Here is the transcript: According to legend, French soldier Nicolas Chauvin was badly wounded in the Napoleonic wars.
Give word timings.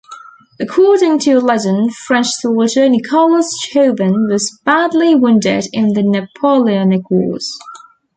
According 0.59 1.19
to 1.19 1.39
legend, 1.39 1.93
French 1.95 2.25
soldier 2.25 2.89
Nicolas 2.89 3.55
Chauvin 3.65 4.27
was 4.31 4.59
badly 4.65 5.13
wounded 5.13 5.65
in 5.73 5.93
the 5.93 6.01
Napoleonic 6.01 7.03
wars. 7.11 7.55